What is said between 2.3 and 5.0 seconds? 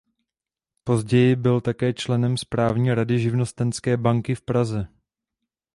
správní rady Živnostenské banky v Praze.